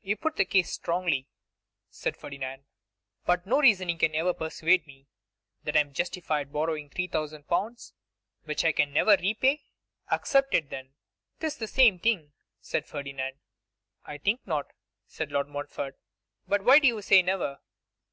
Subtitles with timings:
[0.00, 1.26] 'You put the case strongly,'
[1.90, 2.62] said Ferdinand;
[3.24, 5.08] 'but no reasoning can ever persuade me
[5.64, 7.92] that I am justified in borrowing 3,000L.,
[8.44, 9.64] which I can never repay.'
[10.08, 10.94] 'Accept it, then.'
[11.40, 13.40] ''Tis the same thing,' said Ferdinand.
[14.04, 14.72] 'I think not,'
[15.08, 15.98] said Lord Montfort;
[16.46, 17.58] 'but why do you say never?